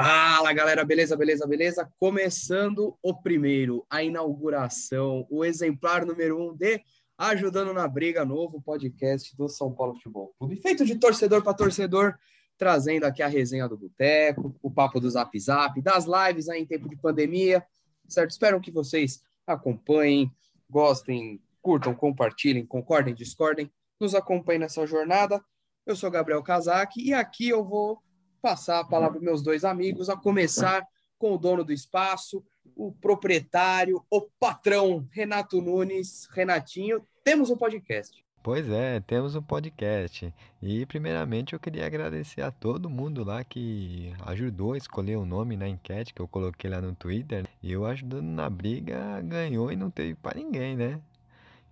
[0.00, 1.92] Fala galera, beleza, beleza, beleza?
[1.98, 6.80] Começando o primeiro, a inauguração, o exemplar número um de
[7.18, 12.14] Ajudando na Briga, novo podcast do São Paulo Futebol Clube, feito de torcedor para torcedor,
[12.56, 16.66] trazendo aqui a resenha do Boteco, o papo do Zap Zap, das lives aí em
[16.66, 17.66] tempo de pandemia,
[18.06, 18.30] certo?
[18.30, 20.30] Espero que vocês acompanhem,
[20.70, 23.68] gostem, curtam, compartilhem, concordem, discordem,
[24.00, 25.44] nos acompanhem nessa jornada.
[25.84, 28.00] Eu sou Gabriel Casac e aqui eu vou
[28.40, 30.86] passar a palavra para meus dois amigos, a começar
[31.18, 32.44] com o dono do espaço,
[32.76, 36.28] o proprietário, o patrão, Renato Nunes.
[36.30, 38.24] Renatinho, temos um podcast.
[38.42, 40.32] Pois é, temos um podcast.
[40.62, 45.56] E primeiramente eu queria agradecer a todo mundo lá que ajudou a escolher o nome
[45.56, 47.46] na enquete que eu coloquei lá no Twitter.
[47.62, 51.00] E eu ajudando na briga, ganhou e não teve para ninguém, né?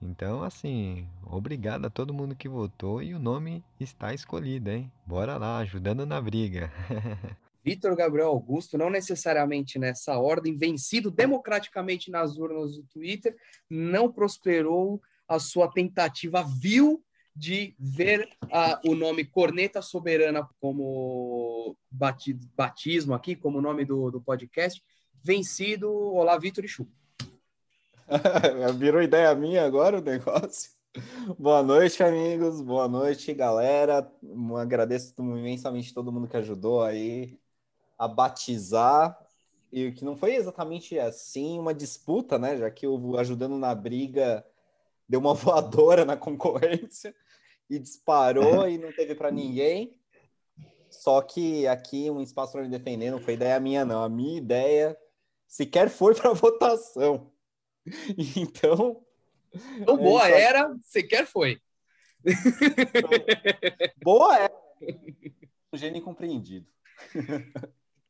[0.00, 4.90] Então, assim, obrigado a todo mundo que votou e o nome está escolhido, hein?
[5.06, 6.70] Bora lá, ajudando na briga.
[7.64, 13.36] Vitor Gabriel Augusto, não necessariamente nessa ordem, vencido democraticamente nas urnas do Twitter,
[13.68, 17.02] não prosperou a sua tentativa vil
[17.34, 21.76] de ver uh, o nome Corneta Soberana como
[22.56, 24.80] batismo aqui, como nome do, do podcast,
[25.22, 25.90] vencido.
[25.90, 26.88] Olá, Vitor e Chu.
[28.78, 30.70] Virou ideia minha agora o negócio.
[31.38, 32.60] Boa noite, amigos.
[32.60, 34.08] Boa noite, galera.
[34.60, 37.38] agradeço imensamente todo mundo que ajudou aí
[37.98, 39.18] a batizar.
[39.72, 42.56] E que não foi exatamente assim uma disputa, né?
[42.56, 44.46] Já que o ajudando na briga
[45.08, 47.14] deu uma voadora na concorrência
[47.68, 49.98] e disparou e não teve para ninguém.
[50.88, 54.04] Só que aqui um espaço para me defender não foi ideia minha, não.
[54.04, 54.96] A minha ideia
[55.48, 57.32] sequer foi para votação.
[58.36, 59.02] Então.
[59.78, 61.58] Então, boa é, era, sequer foi.
[64.02, 64.54] boa era.
[65.72, 66.66] O gênio incompreendido.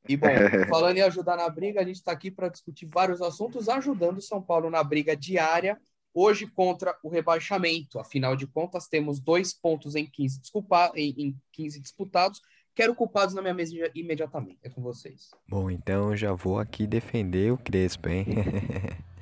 [0.08, 0.28] E bom,
[0.68, 4.22] falando em ajudar na briga, a gente está aqui para discutir vários assuntos, ajudando o
[4.22, 5.78] São Paulo na briga diária,
[6.14, 7.98] hoje contra o rebaixamento.
[7.98, 12.40] Afinal de contas, temos dois pontos em 15, desculpa, em, em 15 disputados.
[12.74, 14.58] Quero culpados na minha mesa imediatamente.
[14.62, 15.30] É com vocês.
[15.48, 18.26] Bom, então já vou aqui defender o Crespo, hein?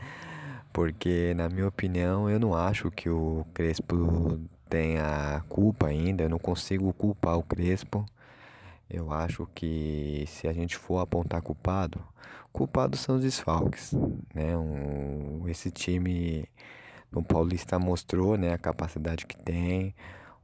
[0.75, 6.39] porque na minha opinião eu não acho que o Crespo tenha culpa ainda, eu não
[6.39, 8.05] consigo culpar o Crespo.
[8.91, 12.05] Eu acho que se a gente for apontar culpado,
[12.53, 13.93] culpados são os desfalques,
[14.35, 14.57] né?
[14.57, 16.45] Um, esse time
[17.11, 19.95] no Paulista mostrou, né, a capacidade que tem.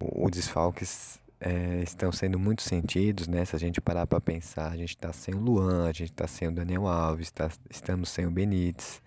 [0.01, 3.45] Os desfalques é, estão sendo muito sentidos, né?
[3.45, 6.29] Se a gente parar para pensar, a gente está sem o Luan, a gente está
[6.29, 9.03] sem o Daniel Alves, tá, estamos sem o Benítez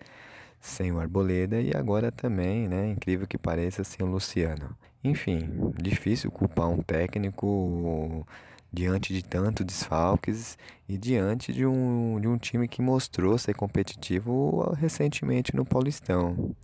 [0.64, 4.74] sem o Arboleda e agora também, né, incrível que pareça, sem o Luciano.
[5.04, 8.26] Enfim, difícil culpar um técnico
[8.72, 10.56] diante de tantos desfalques
[10.88, 16.56] e diante de um, de um time que mostrou ser competitivo recentemente no Paulistão.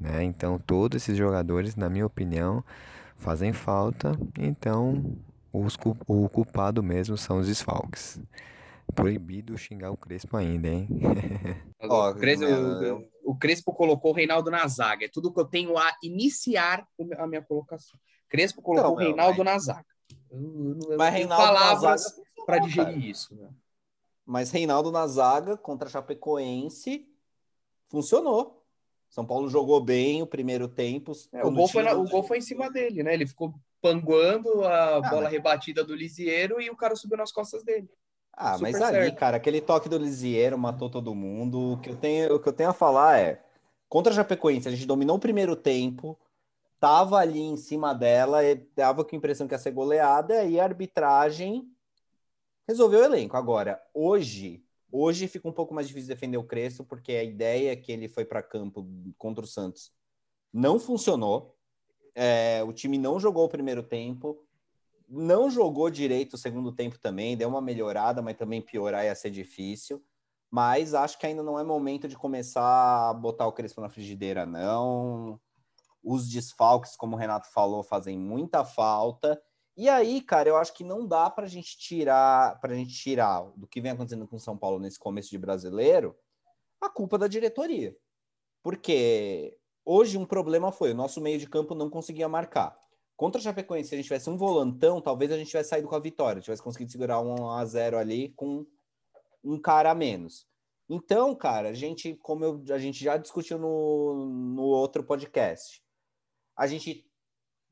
[0.00, 0.22] Né?
[0.22, 2.64] Então, todos esses jogadores, na minha opinião,
[3.16, 5.16] fazem falta, então
[5.52, 5.76] os,
[6.06, 8.20] o culpado mesmo são os desfalques.
[8.94, 10.88] Proibido xingar o Crespo ainda, hein?
[11.82, 12.46] Ó, o, Crespo,
[13.30, 15.04] o, Crespo colocou o Reinaldo na zaga.
[15.04, 16.86] É tudo que eu tenho a iniciar
[17.18, 17.98] a minha colocação.
[18.28, 19.52] Crespo colocou então, o Reinaldo mas...
[19.52, 19.86] na zaga.
[20.30, 23.06] Eu, eu mas Reinaldo palavras para digerir cara.
[23.06, 23.34] isso.
[23.34, 23.50] Né?
[24.24, 27.06] Mas Reinaldo na zaga contra Chapecoense
[27.88, 28.64] funcionou.
[29.10, 31.12] São Paulo jogou bem o primeiro tempo.
[31.32, 33.14] É, o, gol foi na, o gol foi em cima dele, né?
[33.14, 35.32] Ele ficou panguando a ah, bola mas...
[35.32, 37.88] rebatida do Lisieiro e o cara subiu nas costas dele.
[38.40, 41.72] Ah, Super mas ali, cara, aquele toque do Lisieiro matou todo mundo.
[41.72, 43.42] O que eu tenho, o que eu tenho a falar é,
[43.88, 46.16] contra a Chapecoense, a gente dominou o primeiro tempo,
[46.78, 48.38] tava ali em cima dela,
[48.76, 51.68] dava com a impressão que ia ser goleada, e a arbitragem
[52.68, 53.36] resolveu o elenco.
[53.36, 54.62] Agora, hoje,
[54.92, 58.24] hoje fica um pouco mais difícil defender o Crespo, porque a ideia que ele foi
[58.24, 58.86] para campo
[59.18, 59.90] contra o Santos
[60.52, 61.56] não funcionou.
[62.14, 64.47] É, o time não jogou o primeiro tempo
[65.08, 69.30] não jogou direito o segundo tempo também, deu uma melhorada, mas também piorar ia ser
[69.30, 70.04] difícil.
[70.50, 74.46] Mas acho que ainda não é momento de começar a botar o Crespo na frigideira,
[74.46, 75.40] não.
[76.02, 79.40] Os desfalques, como o Renato falou, fazem muita falta.
[79.76, 82.94] E aí, cara, eu acho que não dá para a gente tirar, para a gente
[82.94, 86.16] tirar do que vem acontecendo com São Paulo nesse começo de brasileiro,
[86.80, 87.96] a culpa da diretoria.
[88.62, 92.74] Porque hoje um problema foi o nosso meio de campo não conseguia marcar.
[93.18, 95.96] Contra a Chapecoense, se a gente tivesse um volantão, talvez a gente tivesse saído com
[95.96, 98.64] a vitória, tivesse conseguido segurar um a 0 ali com
[99.42, 100.46] um cara a menos.
[100.88, 105.82] Então, cara, a gente, como eu, a gente já discutiu no, no outro podcast,
[106.56, 107.04] a gente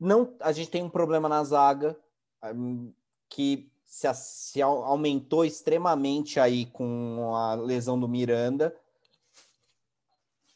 [0.01, 1.97] não, a gente tem um problema na zaga
[2.53, 2.93] hum,
[3.29, 8.77] que se, se aumentou extremamente aí com a lesão do Miranda.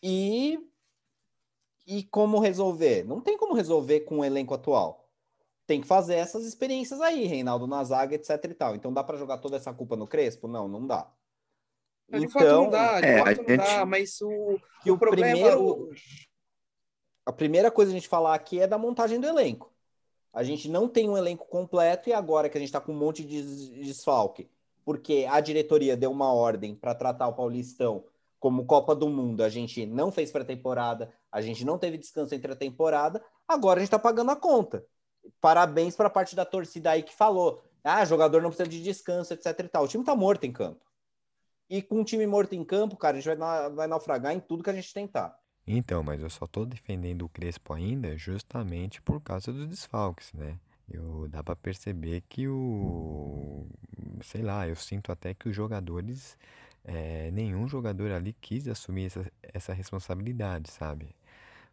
[0.02, 0.58] E,
[1.90, 3.04] e como resolver?
[3.04, 5.08] Não tem como resolver com o elenco atual.
[5.66, 8.76] Tem que fazer essas experiências aí, Reinaldo na zaga, etc e tal.
[8.76, 10.46] Então dá para jogar toda essa culpa no Crespo?
[10.46, 11.10] Não, não dá.
[12.08, 13.56] De então, fato não dá, de é, fato não gente...
[13.56, 15.32] dá, mas o, que o, o problema...
[15.32, 15.90] Primeiro,
[17.26, 19.72] a primeira coisa a gente falar aqui é da montagem do elenco.
[20.32, 22.98] A gente não tem um elenco completo e agora que a gente está com um
[22.98, 23.42] monte de
[23.82, 24.48] desfalque,
[24.84, 28.04] porque a diretoria deu uma ordem para tratar o Paulistão
[28.38, 32.52] como Copa do Mundo, a gente não fez pré-temporada, a gente não teve descanso entre
[32.52, 34.84] a temporada, agora a gente está pagando a conta.
[35.40, 39.32] Parabéns para a parte da torcida aí que falou: ah, jogador não precisa de descanso,
[39.32, 39.84] etc e tal.
[39.84, 40.84] O time está morto em campo.
[41.68, 44.64] E com um time morto em campo, cara, a gente vai, vai naufragar em tudo
[44.64, 45.38] que a gente tentar.
[45.66, 50.58] Então, mas eu só tô defendendo o Crespo ainda justamente por causa dos desfalques, né?
[50.90, 53.66] Eu dá para perceber que o
[54.24, 56.36] sei lá, eu sinto até que os jogadores
[56.84, 61.14] é, nenhum jogador ali quis assumir essa, essa responsabilidade, sabe?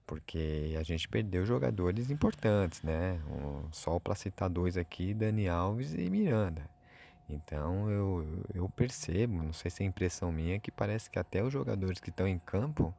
[0.07, 3.19] Porque a gente perdeu jogadores importantes, né?
[3.71, 6.67] Só para citar dois aqui, Dani Alves e Miranda.
[7.29, 11.51] Então eu, eu percebo, não sei se é impressão minha, que parece que até os
[11.51, 12.95] jogadores que estão em campo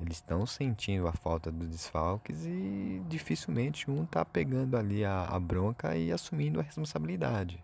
[0.00, 5.38] eles estão sentindo a falta dos desfalques e dificilmente um está pegando ali a, a,
[5.38, 7.60] bronca e assumindo a responsabilidade.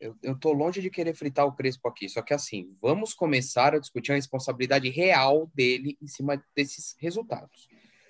[0.00, 3.74] Eu, eu tô longe de querer fritar o Crespo aqui, só que assim, vamos começar
[3.74, 7.68] a discutir a responsabilidade real dele em cima desses resultados.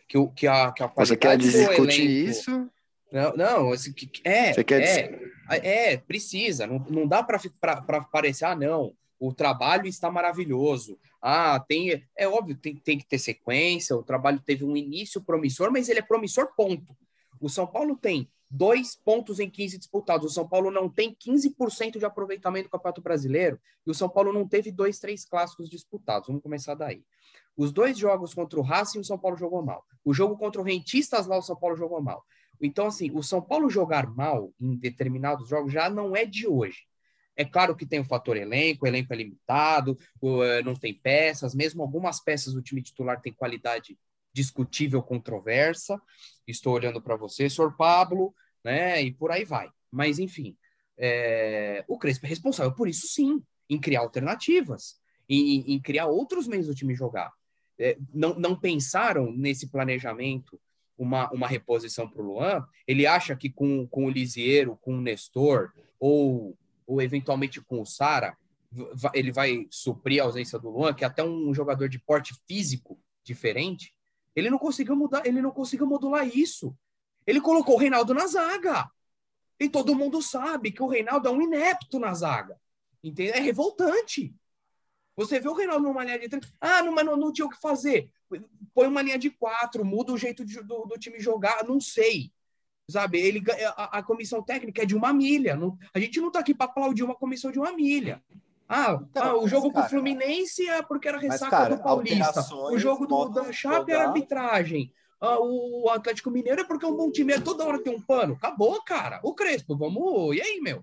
[0.08, 2.30] Que, o, que, a, que a Você quer discutir elenco...
[2.30, 2.70] isso?
[3.10, 7.38] Não, não assim, é, Você quer é, é, precisa, não, não dá para
[8.10, 10.98] parecer, ah, não, o trabalho está maravilhoso.
[11.22, 12.04] Ah, tem.
[12.16, 13.96] É óbvio, tem, tem que ter sequência.
[13.96, 16.94] O trabalho teve um início promissor, mas ele é promissor, ponto.
[17.40, 20.30] O São Paulo tem dois pontos em 15 disputados.
[20.30, 23.60] O São Paulo não tem 15% de aproveitamento do Campeonato Brasileiro.
[23.84, 26.28] E o São Paulo não teve dois, três clássicos disputados.
[26.28, 27.04] Vamos começar daí.
[27.56, 29.84] Os dois jogos contra o Racing, o São Paulo jogou mal.
[30.04, 32.24] O jogo contra o Rentistas lá, o São Paulo jogou mal.
[32.60, 36.86] Então, assim, o São Paulo jogar mal em determinados jogos já não é de hoje.
[37.36, 41.52] É claro que tem o fator elenco, o elenco é limitado, eh, não tem peças,
[41.52, 43.98] mesmo algumas peças do time titular têm qualidade
[44.32, 46.00] discutível, controversa.
[46.46, 48.32] Estou olhando para você, senhor Pablo,
[48.64, 49.02] né?
[49.02, 49.68] E por aí vai.
[49.90, 50.56] Mas, enfim,
[50.98, 51.84] é...
[51.86, 56.66] o Crespo é responsável por isso, sim, em criar alternativas, em, em criar outros meios
[56.66, 57.32] do time jogar.
[57.78, 60.60] É, não, não pensaram nesse planejamento
[60.96, 62.64] uma, uma reposição para o Luan?
[62.86, 66.56] Ele acha que com, com o Lisieiro, com o Nestor, ou
[66.86, 68.36] ou eventualmente com o Sara,
[69.12, 72.98] ele vai suprir a ausência do Luan, que é até um jogador de porte físico
[73.22, 73.94] diferente,
[74.34, 76.76] ele não conseguiu mudar, ele não conseguiu modular isso.
[77.26, 78.90] Ele colocou o Reinaldo na zaga.
[79.58, 82.58] E todo mundo sabe que o Reinaldo é um inepto na zaga.
[83.02, 83.30] Entende?
[83.30, 84.34] É revoltante.
[85.16, 86.52] Você vê o Reinaldo numa linha de três.
[86.60, 88.10] Ah, não, mas não, não tinha o que fazer.
[88.74, 92.32] Põe uma linha de quatro, muda o jeito de, do, do time jogar, não sei
[92.88, 93.18] sabe?
[93.18, 93.42] Ele,
[93.76, 95.56] a, a, comissão técnica é de uma milha.
[95.56, 98.22] Não, a gente não está aqui para aplaudir uma comissão de uma milha.
[98.68, 101.82] Ah, então, ah o jogo com o Fluminense é porque era ressaca mas, cara, do
[101.82, 102.54] Paulista.
[102.70, 104.92] O jogo do, da Chape era arbitragem.
[105.24, 108.00] Ah, o Atlético Mineiro é porque é um bom time, é toda hora tem um
[108.00, 108.34] pano.
[108.34, 109.20] Acabou, cara.
[109.22, 110.36] O Crespo, vamos.
[110.36, 110.82] E aí, meu?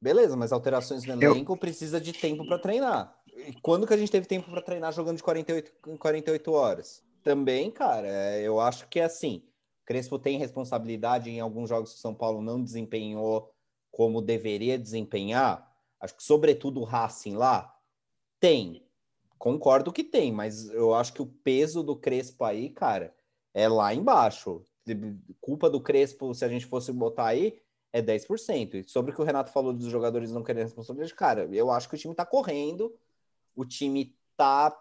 [0.00, 1.56] Beleza, mas alterações no elenco Eu...
[1.56, 3.14] precisa de tempo para treinar.
[3.26, 7.02] E quando que a gente teve tempo para treinar jogando de 48, 48 horas?
[7.22, 9.42] Também, cara, é, eu acho que é assim
[9.86, 13.54] Crespo tem responsabilidade em alguns jogos que o São Paulo não desempenhou
[13.90, 15.72] como deveria desempenhar.
[16.00, 17.72] Acho que, sobretudo, o Racing lá
[18.40, 18.84] tem.
[19.38, 23.14] Concordo que tem, mas eu acho que o peso do Crespo aí, cara,
[23.56, 24.62] é lá embaixo.
[25.40, 27.58] Culpa do Crespo, se a gente fosse botar aí,
[27.90, 28.74] é 10%.
[28.74, 31.88] E sobre o que o Renato falou dos jogadores não querendo responsabilidade, cara, eu acho
[31.88, 32.94] que o time tá correndo,
[33.56, 34.76] o time tá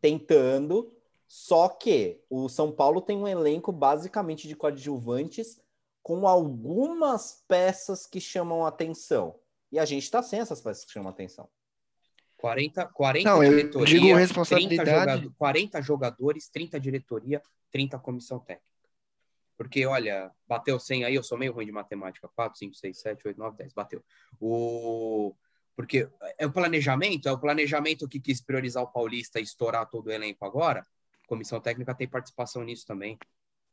[0.00, 0.94] tentando,
[1.26, 5.60] só que o São Paulo tem um elenco basicamente de coadjuvantes
[6.00, 9.34] com algumas peças que chamam atenção.
[9.72, 11.48] E a gente está sem essas peças que chamam atenção.
[12.38, 14.90] 40, 40 Não, eu digo responsabilidade.
[14.90, 18.68] 30 jogador, 40 jogadores, 30 diretoria, 30 comissão técnica.
[19.56, 22.28] Porque, olha, bateu 100 aí, eu sou meio ruim de matemática.
[22.28, 24.02] 4, 5, 6, 7, 8, 9, 10, bateu.
[24.40, 25.34] O...
[25.74, 30.06] Porque é o planejamento, é o planejamento que quis priorizar o Paulista e estourar todo
[30.06, 30.84] o elenco agora
[31.28, 33.18] comissão técnica tem participação nisso também.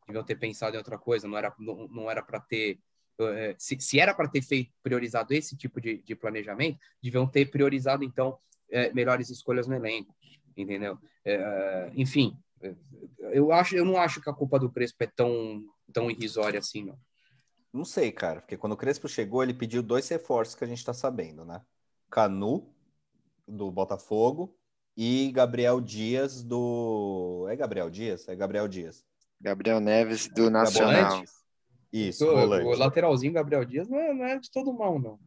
[0.05, 2.79] Deviam ter pensado em outra coisa, não era não, não era para ter
[3.19, 7.49] eh, se, se era para ter feito priorizado esse tipo de, de, planejamento, deviam ter
[7.49, 8.37] priorizado então
[8.71, 10.13] é, melhores escolhas no elenco,
[10.55, 10.97] entendeu?
[11.23, 12.37] É, enfim,
[13.19, 16.83] eu acho, eu não acho que a culpa do Crespo é tão tão irrisória assim,
[16.83, 16.97] não.
[17.71, 20.83] Não sei, cara, porque quando o Crespo chegou, ele pediu dois reforços que a gente
[20.83, 21.61] tá sabendo, né?
[22.09, 22.73] Canu,
[23.47, 24.55] do Botafogo,
[24.95, 27.45] e Gabriel Dias, do.
[27.49, 28.27] É Gabriel Dias?
[28.29, 29.05] É Gabriel Dias.
[29.41, 31.23] Gabriel Neves, do Nacional.
[31.91, 35.19] Isso, o, o lateralzinho Gabriel Dias não é, não é de todo mal, não.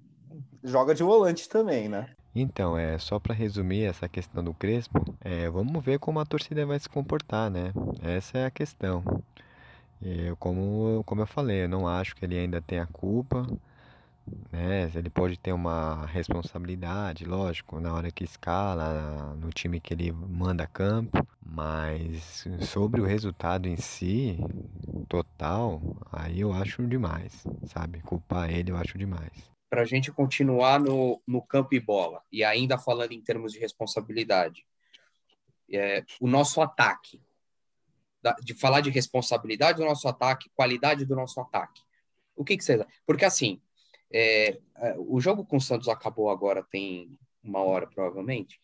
[0.62, 2.14] Joga de volante também, né?
[2.34, 6.64] Então, é só para resumir essa questão do Crespo, é, vamos ver como a torcida
[6.66, 7.72] vai se comportar, né?
[8.02, 9.02] Essa é a questão.
[10.00, 13.46] Eu, como, como eu falei, eu não acho que ele ainda tenha culpa,
[14.52, 14.90] né?
[14.94, 20.66] Ele pode ter uma responsabilidade, lógico, na hora que escala, no time que ele manda
[20.66, 24.38] campo, mas sobre o resultado em si,
[25.08, 25.82] total,
[26.12, 28.00] aí eu acho demais, sabe?
[28.02, 29.57] Culpar ele eu acho demais.
[29.68, 33.58] Para a gente continuar no, no campo e bola, e ainda falando em termos de
[33.58, 34.66] responsabilidade,
[35.70, 37.20] é, o nosso ataque,
[38.22, 41.82] da- de falar de responsabilidade do nosso ataque, qualidade do nosso ataque.
[42.34, 42.84] O que, que você.
[43.06, 43.60] Porque assim,
[44.10, 48.60] é, é, o jogo com o Santos acabou agora, tem uma hora provavelmente,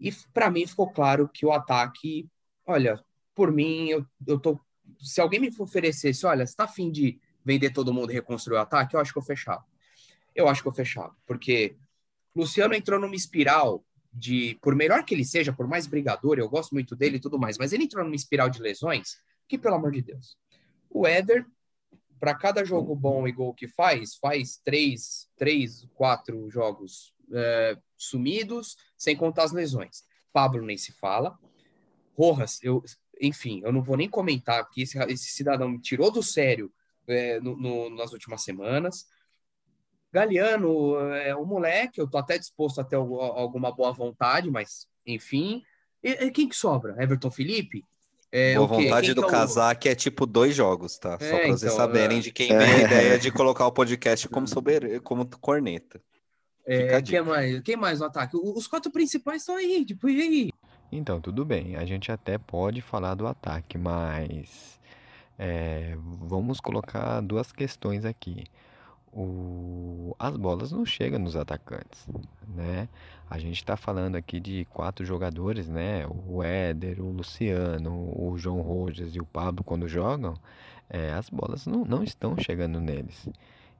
[0.00, 2.28] e para mim ficou claro que o ataque,
[2.66, 3.02] olha,
[3.34, 4.58] por mim, eu, eu tô.
[5.00, 8.60] Se alguém me oferecesse, olha, você tá afim de vender todo mundo e reconstruir o
[8.60, 9.64] ataque, eu acho que eu fechava.
[10.34, 11.76] Eu acho que eu fechava, porque
[12.34, 16.72] Luciano entrou numa espiral de, por melhor que ele seja, por mais brigador, eu gosto
[16.72, 19.16] muito dele e tudo mais, mas ele entrou numa espiral de lesões
[19.48, 20.36] que, pelo amor de Deus.
[20.90, 21.46] O Éder,
[22.20, 28.76] para cada jogo bom e gol que faz, faz três, três quatro jogos é, sumidos,
[28.96, 30.04] sem contar as lesões.
[30.32, 31.38] Pablo nem se fala.
[32.16, 32.82] Rojas, eu,
[33.20, 36.72] enfim, eu não vou nem comentar que esse, esse cidadão me tirou do sério
[37.06, 39.06] é, no- no- nas últimas semanas.
[40.12, 44.86] Galeano é um moleque, eu tô até disposto a ter algu- alguma boa vontade, mas
[45.06, 45.62] enfim.
[46.02, 46.94] E, e quem que sobra?
[47.02, 47.84] Everton Felipe?
[48.30, 51.18] É, Boa vontade Quem do que é o- é tipo dois jogos, tá?
[51.18, 52.20] Só É, pra vocês então, saberem é.
[52.20, 55.00] de quem vem a ideia de colocar o podcast como, sober...
[55.02, 56.00] como corneta.
[56.64, 58.36] É, quem, mais, quem mais no ataque?
[58.36, 60.50] Os quatro principais estão aí, tipo, e aí?
[60.90, 64.78] Então, tudo bem, a gente até pode falar do ataque, mas
[65.38, 68.44] é, vamos colocar duas questões aqui.
[69.12, 72.06] O- as bolas não chegam nos atacantes,
[72.48, 72.88] né?
[73.28, 76.06] A gente está falando aqui de quatro jogadores, né?
[76.26, 80.34] O Éder, o Luciano, o João Rojas e o Pablo, quando jogam,
[80.88, 83.28] é, as bolas não, não estão chegando neles.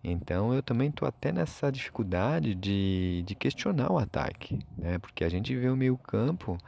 [0.05, 4.99] Então eu também estou até nessa dificuldade de, de questionar o ataque, né?
[4.99, 6.59] Porque a gente vê o meio-campo,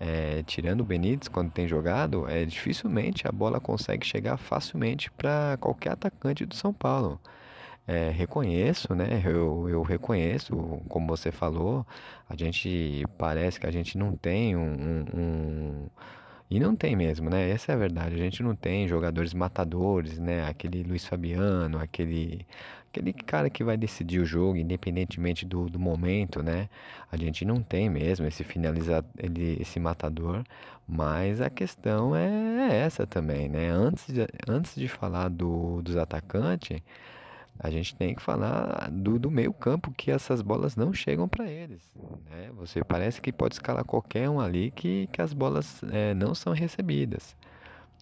[0.00, 5.56] é, tirando o Benítez quando tem jogado, é, dificilmente a bola consegue chegar facilmente para
[5.60, 7.20] qualquer atacante do São Paulo.
[7.90, 9.22] É, reconheço, né?
[9.24, 10.54] Eu, eu reconheço,
[10.90, 11.86] como você falou,
[12.28, 15.90] a gente parece que a gente não tem um, um- um-
[16.50, 17.50] E não tem mesmo, né?
[17.50, 18.14] Essa é a verdade.
[18.16, 20.46] A gente não tem jogadores matadores, né?
[20.48, 22.46] Aquele Luiz Fabiano, aquele,
[22.90, 26.68] aquele cara que vai decidir o jogo, independentemente do, do momento, né?
[27.12, 30.44] A gente não tem mesmo esse finalizador, ele, esse matador.
[30.88, 33.68] Mas a questão é essa também, né?
[33.70, 36.80] Antes de, antes de falar do, dos atacantes.
[37.58, 41.50] A gente tem que falar do, do meio campo, que essas bolas não chegam para
[41.50, 41.82] eles.
[42.30, 42.50] Né?
[42.56, 46.52] Você parece que pode escalar qualquer um ali que, que as bolas eh, não são
[46.52, 47.36] recebidas.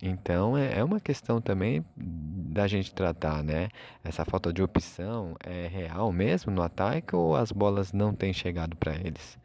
[0.02, 3.68] Então é, é uma questão também da gente tratar, né?
[4.04, 8.76] Essa falta de opção é real mesmo no ataque ou as bolas não têm chegado
[8.76, 9.38] para eles?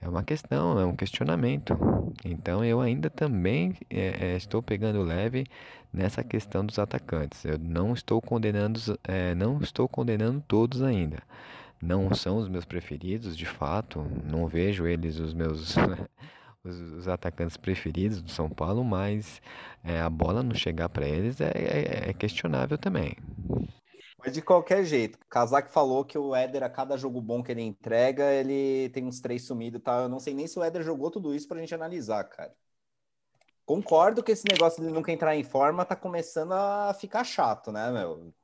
[0.00, 1.76] É uma questão, é um questionamento.
[2.24, 5.46] Então eu ainda também eh, eh, estou pegando leve
[5.92, 7.44] nessa questão dos atacantes.
[7.44, 11.22] Eu não estou condenando, eh, não estou condenando todos ainda.
[11.82, 14.04] Não são os meus preferidos, de fato.
[14.24, 15.74] Não vejo eles os meus
[16.64, 19.40] os, os atacantes preferidos do São Paulo, mas
[19.84, 23.16] eh, a bola não chegar para eles é, é- é questionável também.
[24.26, 27.52] Mas de qualquer jeito, o Kazak falou que o Éder, a cada jogo bom que
[27.52, 30.02] ele entrega, ele tem uns três sumidos, tá?
[30.02, 32.52] Eu não sei nem se o Éder jogou tudo isso pra gente analisar, cara.
[33.64, 37.92] Concordo que esse negócio de nunca entrar em forma tá começando a ficar chato, né,
[37.92, 38.34] meu?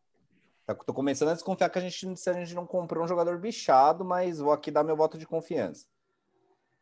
[0.64, 3.36] Tá- Tô começando a desconfiar que a gente, se a gente não comprou um jogador
[3.40, 5.84] bichado, mas vou aqui dar meu voto de confiança.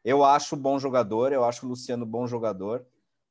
[0.05, 2.87] Eu acho bom jogador, eu acho o Luciano bom jogador.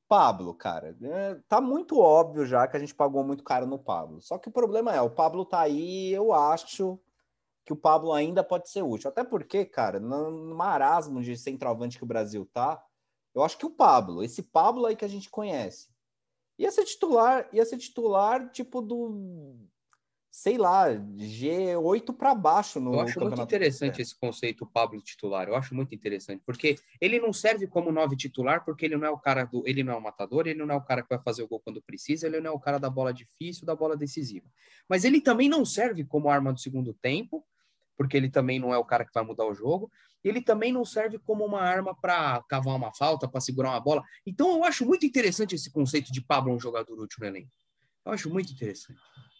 [0.10, 4.20] Pablo, cara, é, tá muito óbvio já que a gente pagou muito caro no Pablo.
[4.20, 7.00] Só que o problema é, o Pablo tá aí, eu acho
[7.64, 9.08] que o Pablo ainda pode ser útil.
[9.10, 12.84] Até porque, cara, no marasmo de centroavante que o Brasil tá,
[13.36, 15.90] eu acho que o Pablo, esse Pablo aí que a gente conhece,
[16.58, 19.56] ia ser titular, ia ser titular tipo do
[20.32, 25.48] sei lá, G8 para baixo no Eu acho muito interessante esse conceito Pablo titular.
[25.48, 29.10] Eu acho muito interessante, porque ele não serve como nove titular, porque ele não é
[29.10, 31.20] o cara do, ele não é o matador, ele não é o cara que vai
[31.20, 33.98] fazer o gol quando precisa, ele não é o cara da bola difícil, da bola
[33.98, 34.48] decisiva.
[34.88, 37.44] Mas ele também não serve como arma do segundo tempo,
[37.98, 39.92] porque ele também não é o cara que vai mudar o jogo.
[40.24, 44.04] Ele também não serve como uma arma para cavar uma falta, para segurar uma bola.
[44.26, 47.52] Então eu acho muito interessante esse conceito de Pablo um jogador útil no elenco.
[48.06, 49.00] Eu acho muito interessante.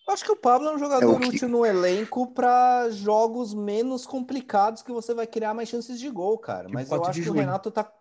[0.10, 4.82] Acho que o Pablo é um jogador é útil no elenco para jogos menos complicados
[4.82, 6.64] que você vai criar mais chances de gol, cara.
[6.64, 7.94] Tipo Mas eu acho que o Renato tá.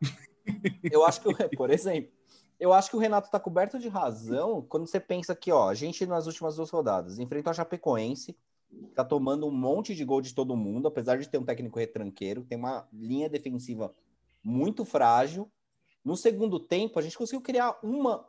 [0.90, 2.10] eu acho que, por exemplo,
[2.58, 5.74] eu acho que o Renato tá coberto de razão quando você pensa que, ó, a
[5.74, 8.36] gente nas últimas duas rodadas enfrentou a Chapecoense,
[8.94, 12.44] tá tomando um monte de gol de todo mundo, apesar de ter um técnico retranqueiro,
[12.44, 13.94] tem uma linha defensiva
[14.42, 15.50] muito frágil.
[16.04, 18.26] No segundo tempo, a gente conseguiu criar uma,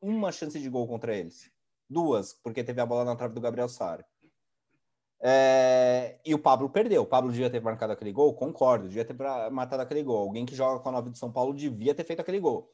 [0.00, 1.50] uma chance de gol contra eles.
[1.90, 4.06] Duas, porque teve a bola na trave do Gabriel Sara.
[5.20, 6.18] É...
[6.24, 7.02] E o Pablo perdeu.
[7.02, 8.32] O Pablo devia ter marcado aquele gol?
[8.32, 9.16] Concordo, devia ter
[9.50, 10.18] matado aquele gol.
[10.18, 12.72] Alguém que joga com a 9 de São Paulo devia ter feito aquele gol.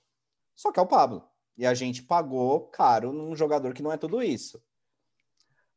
[0.55, 1.25] Só que é o Pablo.
[1.57, 4.63] E a gente pagou caro num jogador que não é tudo isso.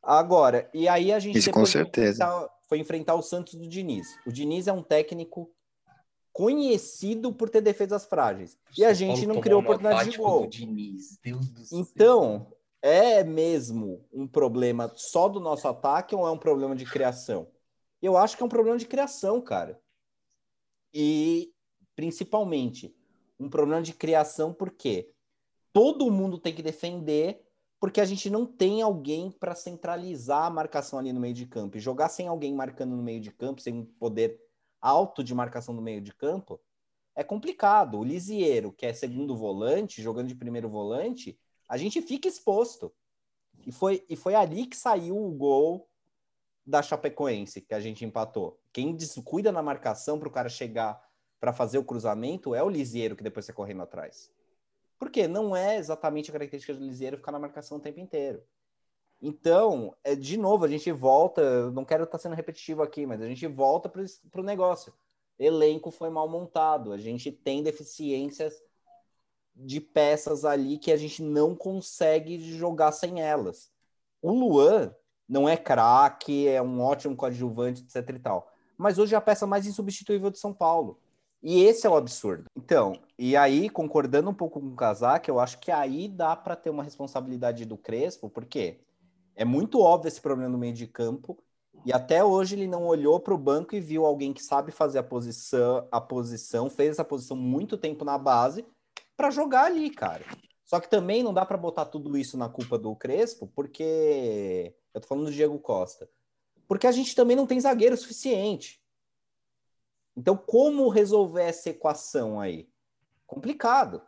[0.02, 2.26] Agora, e aí a gente isso, com certeza.
[2.26, 4.08] Foi enfrentar, foi enfrentar o Santos do Diniz.
[4.26, 5.50] O Diniz é um técnico
[6.32, 8.58] conhecido por ter defesas frágeis.
[8.78, 10.48] E a gente não criou oportunidade de gol.
[10.48, 11.20] Diniz,
[11.72, 12.48] então,
[12.82, 17.52] é mesmo um problema só do nosso ataque ou é um problema de criação?
[18.02, 19.80] Eu acho que é um problema de criação, cara.
[20.94, 21.54] E
[21.96, 22.96] principalmente
[23.40, 25.12] um problema de criação porque
[25.74, 27.42] todo mundo tem que defender
[27.80, 31.78] porque a gente não tem alguém para centralizar a marcação ali no meio de campo.
[31.78, 34.38] E jogar sem alguém marcando no meio de campo, sem um poder
[34.82, 36.60] alto de marcação no meio de campo,
[37.16, 37.98] é complicado.
[37.98, 41.40] O Lisieiro, que é segundo volante, jogando de primeiro volante,
[41.70, 42.92] a gente fica exposto.
[43.66, 45.88] E foi, e foi ali que saiu o gol
[46.66, 48.60] da Chapecoense, que a gente empatou.
[48.74, 51.00] Quem descuida na marcação para o cara chegar
[51.40, 54.32] para fazer o cruzamento é o Lisieiro, que depois está correndo atrás.
[54.98, 58.44] Porque não é exatamente a característica do Lisieiro ficar na marcação o tempo inteiro.
[59.22, 63.22] Então, é, de novo, a gente volta, não quero estar tá sendo repetitivo aqui, mas
[63.22, 64.94] a gente volta para o negócio.
[65.38, 68.62] Elenco foi mal montado, a gente tem deficiências
[69.60, 73.72] de peças ali que a gente não consegue jogar sem elas.
[74.22, 74.94] O Luan
[75.28, 78.52] não é craque, é um ótimo coadjuvante, etc e tal.
[78.78, 80.98] Mas hoje é a peça mais insubstituível de São Paulo.
[81.42, 82.46] E esse é o absurdo.
[82.56, 86.56] Então, e aí, concordando um pouco com o Casac, eu acho que aí dá para
[86.56, 88.80] ter uma responsabilidade do Crespo, porque
[89.36, 91.38] é muito óbvio esse problema no meio de campo,
[91.86, 95.00] e até hoje ele não olhou para o banco e viu alguém que sabe fazer
[95.00, 98.66] a posição, a posição, fez essa posição muito tempo na base,
[99.20, 100.24] para jogar ali, cara.
[100.64, 105.02] Só que também não dá para botar tudo isso na culpa do Crespo, porque eu
[105.02, 106.10] tô falando do Diego Costa.
[106.66, 108.82] Porque a gente também não tem zagueiro suficiente.
[110.16, 112.70] Então, como resolver essa equação aí?
[113.28, 114.02] Complicado.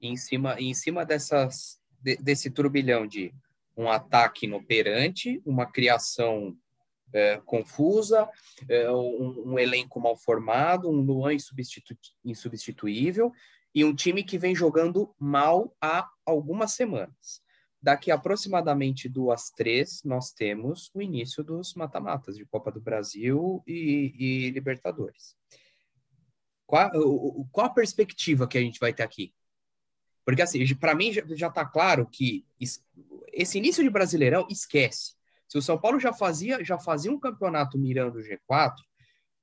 [0.00, 3.32] Em cima, em cima dessas, de, desse turbilhão de
[3.76, 6.56] um ataque inoperante, uma criação
[7.12, 8.28] é, confusa,
[8.68, 13.32] é, um, um, elenco mal formado, um Luan insubstitu insubstituível
[13.74, 17.42] e um time que vem jogando mal há algumas semanas.
[17.82, 24.14] Daqui aproximadamente duas, três, nós temos o início dos mata-matas de Copa do Brasil e,
[24.18, 25.34] e Libertadores.
[26.66, 26.90] Qual,
[27.50, 29.34] qual, a perspectiva que a gente vai ter aqui?
[30.24, 32.46] Porque, assim, para mim já está claro que
[33.32, 35.14] esse início de Brasileirão esquece.
[35.48, 38.76] Se o São Paulo já fazia, já fazia um campeonato mirando o G4,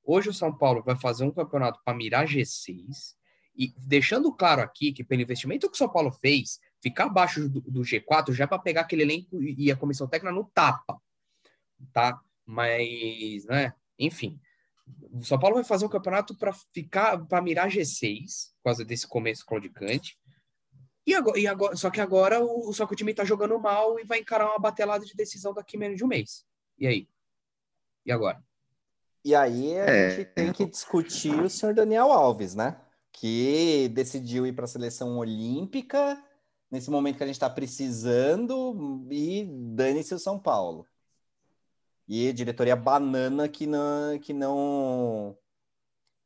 [0.02, 3.17] hoje o São Paulo vai fazer um campeonato para mirar G6,
[3.58, 7.60] e deixando claro aqui que pelo investimento que o São Paulo fez, ficar abaixo do,
[7.60, 11.02] do G4 já é para pegar aquele elenco e a comissão técnica no tapa,
[11.92, 12.20] tá?
[12.46, 13.74] Mas, né?
[13.98, 14.40] Enfim,
[15.12, 19.08] o São Paulo vai fazer um campeonato para ficar para mirar G6 por causa desse
[19.08, 20.16] começo claudicante.
[21.04, 23.98] E agora, e agora, só que agora o, só que o time está jogando mal
[23.98, 26.46] e vai encarar uma batelada de decisão daqui menos de um mês.
[26.78, 27.08] E aí?
[28.06, 28.40] E agora?
[29.24, 30.10] E aí a é.
[30.10, 32.80] gente tem que discutir o senhor Daniel Alves, né?
[33.20, 36.22] Que decidiu ir para a seleção olímpica
[36.70, 40.86] nesse momento que a gente está precisando e dane-se o São Paulo.
[42.06, 45.36] E diretoria banana que não, que não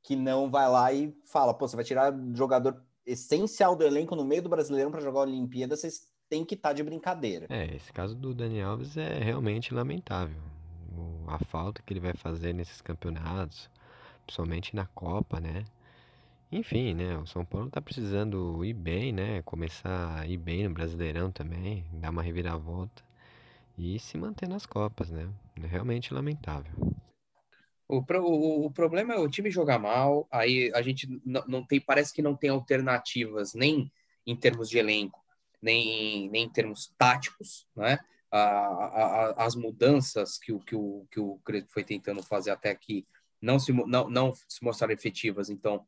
[0.03, 4.25] que não vai lá e fala, pô, você vai tirar jogador essencial do elenco no
[4.25, 7.47] meio do Brasileirão para jogar a Olimpíada, vocês têm que estar tá de brincadeira.
[7.49, 10.43] É, esse caso do Dani Alves é realmente lamentável.
[11.27, 13.71] A falta que ele vai fazer nesses campeonatos,
[14.27, 15.65] principalmente na Copa, né?
[16.53, 17.19] Enfim, né?
[17.19, 19.43] O São Paulo tá precisando ir bem, né?
[19.43, 23.03] Começar a ir bem no Brasileirão também, dar uma reviravolta.
[23.79, 25.31] e se manter nas Copas, né?
[25.63, 26.75] É realmente lamentável.
[27.89, 31.81] O, o, o problema é o time jogar mal, aí a gente não, não tem,
[31.81, 33.93] parece que não tem alternativas nem
[34.27, 35.23] em termos de elenco,
[35.61, 37.99] nem, nem em termos táticos, né?
[38.31, 43.07] A, a, as mudanças que o, que, o, que o foi tentando fazer até aqui
[43.41, 45.87] não se, não, não se mostraram efetivas, então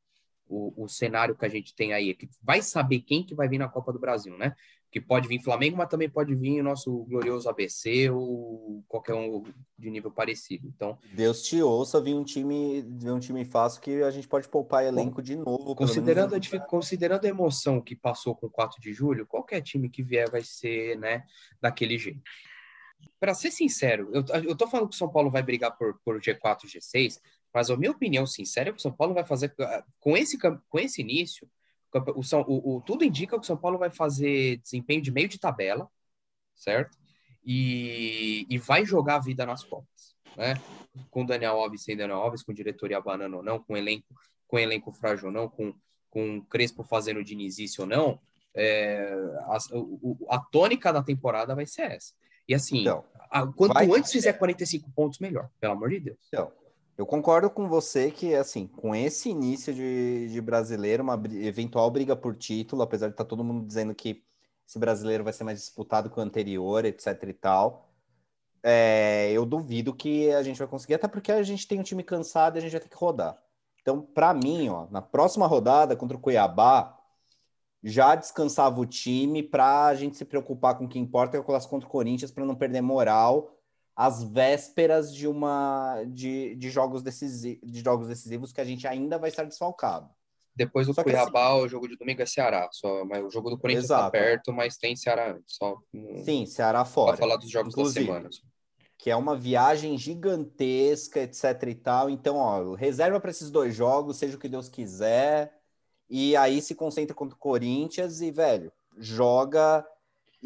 [0.48, 3.48] o, o cenário que a gente tem aí é que vai saber quem que vai
[3.48, 4.54] vir na Copa do Brasil, né?
[4.90, 9.42] Que pode vir Flamengo, mas também pode vir o nosso glorioso ABC ou qualquer um
[9.76, 10.68] de nível parecido.
[10.68, 14.48] Então, Deus te ouça vir um time, vir um time fácil que a gente pode
[14.48, 15.74] poupar elenco bom, de novo.
[15.74, 20.02] Considerando a, considerando a emoção que passou com o 4 de julho, qualquer time que
[20.02, 21.24] vier vai ser, né,
[21.60, 22.22] daquele jeito.
[23.18, 26.20] Para ser sincero, eu, eu tô falando que o São Paulo vai brigar por, por
[26.20, 27.18] G4 G6,
[27.54, 29.54] mas a minha opinião sincera é que o São Paulo vai fazer
[30.00, 31.48] com esse, com esse início,
[32.16, 35.28] o, São, o, o, tudo indica que o São Paulo vai fazer desempenho de meio
[35.28, 35.88] de tabela,
[36.56, 36.98] certo?
[37.44, 40.54] E, e vai jogar a vida nas Copas, né?
[41.10, 44.12] Com Daniel Alves sem Daniel Alves, com diretoria banana ou não, com elenco,
[44.48, 45.72] com elenco frágil ou não, com,
[46.10, 48.18] com Crespo fazendo dinizício ou não,
[48.52, 52.14] é, a, a, a, tônica da temporada vai ser essa.
[52.48, 56.18] E assim, então, a, quanto antes fizer 45 pontos, melhor, pelo amor de Deus.
[56.28, 56.50] Então,
[56.96, 62.14] eu concordo com você que, assim, com esse início de, de brasileiro, uma eventual briga
[62.14, 64.24] por título, apesar de estar tá todo mundo dizendo que
[64.66, 67.90] esse brasileiro vai ser mais disputado que o anterior, etc e tal,
[68.62, 72.02] é, eu duvido que a gente vai conseguir, até porque a gente tem um time
[72.02, 73.38] cansado e a gente vai ter que rodar.
[73.82, 76.98] Então, para mim, ó, na próxima rodada contra o Cuiabá,
[77.82, 81.40] já descansava o time para a gente se preocupar com o que importa, que é
[81.40, 83.53] o clássico contra o Corinthians, para não perder moral
[83.96, 89.18] às vésperas de uma de, de jogos decisivos, de jogos decisivos que a gente ainda
[89.18, 90.08] vai estar desfalcado.
[90.56, 92.68] Depois do Cuiabá, assim, o jogo de domingo é Ceará.
[92.70, 95.56] Só, mas o jogo do Corinthians está perto, mas tem Ceará antes.
[95.56, 95.76] Só,
[96.24, 97.16] Sim, Ceará fora.
[97.16, 98.30] Para falar dos jogos Inclusive, da semana.
[98.96, 102.08] Que é uma viagem gigantesca, etc e tal.
[102.08, 105.52] Então, ó, reserva para esses dois jogos, seja o que Deus quiser.
[106.08, 109.84] E aí se concentra contra o Corinthians e, velho, joga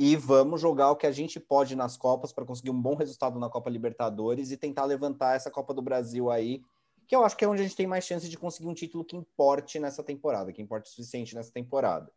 [0.01, 3.37] e vamos jogar o que a gente pode nas Copas para conseguir um bom resultado
[3.37, 6.63] na Copa Libertadores e tentar levantar essa Copa do Brasil aí,
[7.09, 9.05] que eu acho que é onde a gente tem mais chance de conseguir um título
[9.05, 12.13] que importe nessa temporada, que importe o suficiente nessa temporada.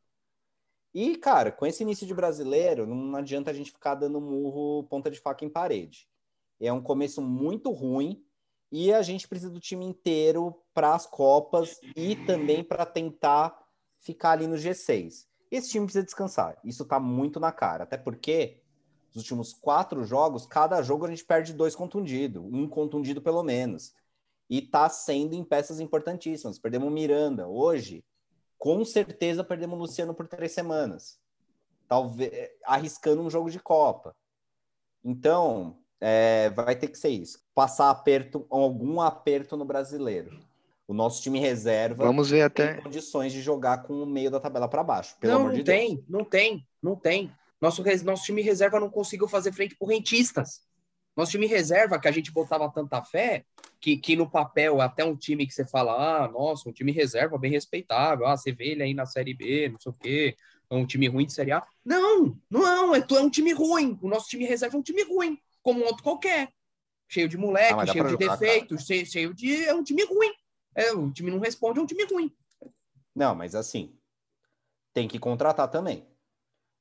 [0.94, 5.10] E, cara, com esse início de brasileiro, não adianta a gente ficar dando murro, ponta
[5.10, 6.08] de faca em parede.
[6.60, 8.24] É um começo muito ruim
[8.72, 13.58] e a gente precisa do time inteiro para as Copas e também para tentar
[13.98, 15.31] ficar ali no G6.
[15.52, 16.58] Esse time precisa descansar.
[16.64, 17.84] Isso tá muito na cara.
[17.84, 18.62] Até porque
[19.14, 23.94] nos últimos quatro jogos, cada jogo a gente perde dois contundidos, um contundido pelo menos.
[24.50, 26.58] E tá sendo em peças importantíssimas.
[26.58, 27.48] Perdemos o Miranda.
[27.48, 28.04] Hoje,
[28.58, 31.20] com certeza, perdemos o Luciano por três semanas.
[31.88, 34.16] Talvez arriscando um jogo de Copa.
[35.04, 37.44] Então, é, vai ter que ser isso.
[37.54, 40.40] Passar aperto, algum aperto no brasileiro.
[40.92, 44.42] O nosso time reserva Vamos ver até tem condições de jogar com o meio da
[44.42, 45.16] tabela para baixo.
[45.22, 46.06] Pelo não, amor não de tem, Deus.
[46.10, 47.32] não tem, não tem.
[47.62, 50.60] Nosso, nosso time reserva não conseguiu fazer frente por rentistas.
[51.16, 53.46] Nosso time reserva, que a gente botava tanta fé,
[53.80, 57.38] que, que no papel até um time que você fala, ah, nossa, um time reserva
[57.38, 60.36] bem respeitável, ah, você vê ele aí na Série B, não sei o quê,
[60.70, 61.64] é um time ruim de Série A.
[61.86, 63.98] Não, não, é, é um time ruim.
[64.02, 66.50] O nosso time reserva é um time ruim, como um outro qualquer.
[67.08, 69.64] Cheio de moleque, ah, cheio de jogar, defeitos, cheio, cheio de.
[69.64, 70.34] É um time ruim.
[70.76, 72.32] É, o time não responde, é um time ruim.
[73.16, 73.94] Não, mas assim,
[74.94, 76.08] tem que contratar também.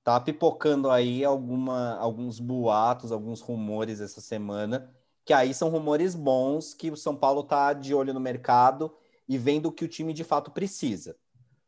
[0.02, 4.90] Tá pipocando aí alguma, alguns boatos, alguns rumores essa semana,
[5.24, 8.96] que aí são rumores bons que o São Paulo tá de olho no mercado
[9.28, 11.16] e vendo o que o time de fato precisa.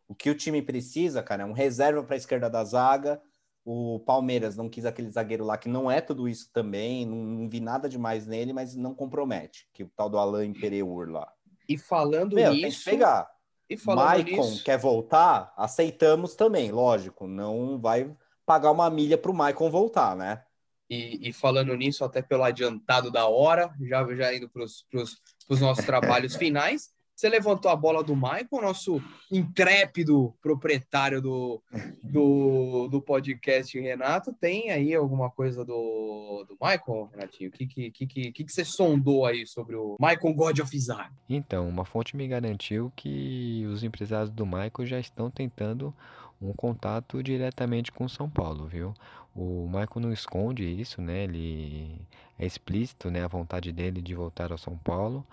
[0.08, 3.20] O que o time precisa, cara, é um reserva para a esquerda da zaga.
[3.64, 7.48] O Palmeiras não quis aquele zagueiro lá que não é tudo isso também, não, não
[7.48, 11.32] vi nada demais nele, mas não compromete, que o tal do Alain Pereur lá.
[11.68, 12.84] E falando Meu, nisso.
[12.84, 13.30] Tem que pegar.
[13.68, 14.64] E falando Maicon nisso...
[14.64, 15.52] quer voltar?
[15.56, 17.26] Aceitamos também, lógico.
[17.26, 20.42] Não vai pagar uma milha para o Maicon voltar, né?
[20.90, 25.86] E, e, falando nisso, até pelo adiantado da hora, já, já indo para os nossos
[25.86, 26.90] trabalhos finais,
[27.22, 31.62] você levantou a bola do Michael, nosso intrépido proprietário do,
[32.02, 34.32] do, do podcast Renato.
[34.32, 37.48] Tem aí alguma coisa do, do Michael, Renatinho?
[37.48, 41.12] O que, que, que, que, que você sondou aí sobre o Michael God of Isaac?
[41.28, 45.94] Então, uma fonte me garantiu que os empresários do Michael já estão tentando
[46.40, 48.92] um contato diretamente com São Paulo, viu?
[49.32, 51.22] O Michael não esconde isso, né?
[51.22, 52.00] Ele
[52.36, 53.22] é explícito, né?
[53.22, 55.24] A vontade dele de voltar ao São Paulo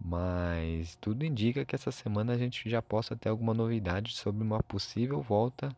[0.00, 4.62] mas tudo indica que essa semana a gente já possa ter alguma novidade sobre uma
[4.62, 5.74] possível volta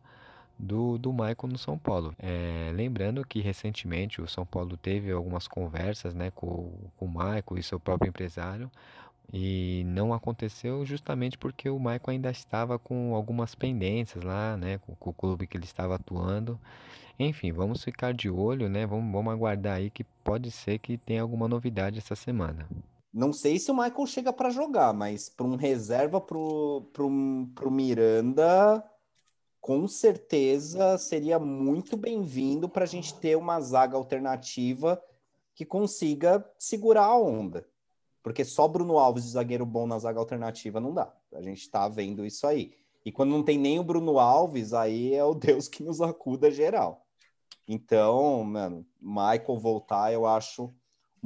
[0.57, 2.15] do, do Michael no São Paulo.
[2.19, 7.57] É, lembrando que recentemente o São Paulo teve algumas conversas né, com, com o Michael
[7.57, 8.71] e seu próprio empresário,
[9.31, 14.95] e não aconteceu justamente porque o Michael ainda estava com algumas pendências lá, né, com,
[14.95, 16.59] com o clube que ele estava atuando.
[17.19, 18.85] Enfim, vamos ficar de olho, né?
[18.85, 22.67] Vamos, vamos aguardar aí que pode ser que tenha alguma novidade essa semana.
[23.17, 28.87] Não sei se o Michael chega para jogar, mas para um reserva pro, pro Miranda,
[29.59, 35.01] com certeza seria muito bem-vindo para a gente ter uma zaga alternativa
[35.55, 37.67] que consiga segurar a onda.
[38.21, 41.11] Porque só Bruno Alves de zagueiro bom na zaga alternativa não dá.
[41.33, 42.71] A gente está vendo isso aí.
[43.03, 46.51] E quando não tem nem o Bruno Alves, aí é o Deus que nos acuda
[46.51, 47.03] geral.
[47.67, 50.71] Então, mano, Michael voltar eu acho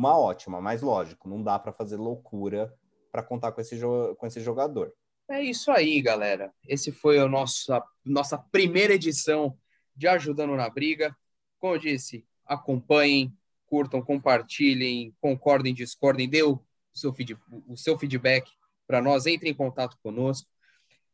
[0.02, 2.74] uma ótima, mas lógico, não dá para fazer loucura
[3.12, 4.92] para contar com esse, com esse jogador.
[5.30, 6.52] É isso aí, galera.
[6.68, 9.56] Esse foi a nossa, nossa primeira edição
[9.96, 11.16] de Ajudando na Briga.
[11.60, 13.32] Como eu disse, acompanhem,
[13.68, 16.60] curtam, compartilhem, concordem, discordem, dê o
[16.92, 17.38] seu, feed,
[17.68, 18.50] o seu feedback
[18.88, 20.50] para nós, entre em contato conosco.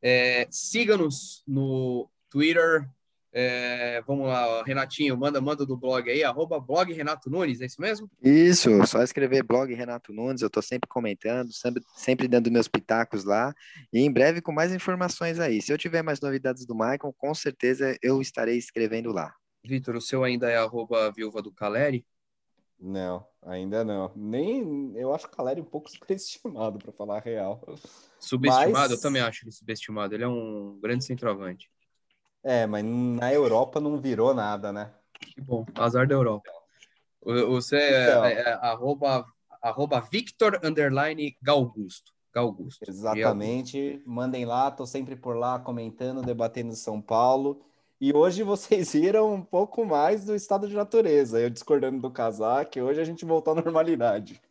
[0.01, 2.89] É, Siga-nos no Twitter,
[3.31, 7.81] é, vamos lá, Renatinho, manda, manda do blog aí, arroba blog Renato Nunes, é isso
[7.81, 8.09] mesmo?
[8.21, 13.23] Isso, só escrever blog Renato Nunes, eu tô sempre comentando, sempre, sempre dando meus pitacos
[13.23, 13.53] lá,
[13.91, 15.61] e em breve com mais informações aí.
[15.61, 19.33] Se eu tiver mais novidades do Michael, com certeza eu estarei escrevendo lá.
[19.63, 22.05] Vitor, o seu ainda é arroba viúva do Caleri?
[22.79, 24.11] Não, ainda não.
[24.15, 27.61] Nem eu acho o Caleri um pouco subestimado, para falar a real.
[28.19, 28.71] Subestimado?
[28.71, 28.91] Mas...
[28.91, 30.13] Eu também acho ele subestimado.
[30.13, 31.69] Ele é um grande centroavante.
[32.47, 34.93] É, mas na Europa não virou nada, né?
[35.19, 36.49] Que bom, azar da Europa.
[37.21, 39.25] Você é, então, é, é arroba,
[39.61, 42.13] arroba Victor underline Galgusto.
[42.33, 42.89] Galgusto.
[42.89, 44.01] Exatamente.
[44.05, 47.59] Mandem lá, tô sempre por lá comentando, debatendo São Paulo.
[47.99, 51.41] E hoje vocês viram um pouco mais do estado de natureza.
[51.41, 54.41] Eu discordando do casaque, hoje a gente voltou à normalidade.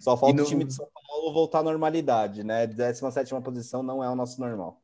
[0.00, 0.42] Só falta no...
[0.42, 2.66] o time de São Paulo voltar à normalidade, né?
[2.66, 4.83] 17 posição não é o nosso normal.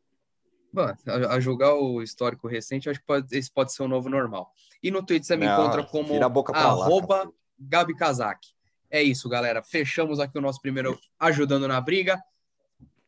[0.72, 4.08] Bom, a, a, julgar o histórico recente, acho que pode, esse pode ser o novo
[4.08, 4.52] normal.
[4.82, 6.14] E no Twitter você me Não, encontra como
[6.54, 8.48] arroba lá, Gabi Kazak.
[8.90, 9.62] É isso, galera.
[9.62, 12.20] Fechamos aqui o nosso primeiro Ajudando na Briga.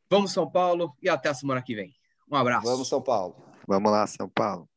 [0.09, 1.95] Vamos, São Paulo, e até a semana que vem.
[2.31, 2.67] Um abraço.
[2.67, 3.35] Vamos, São Paulo.
[3.67, 4.69] Vamos lá, São Paulo.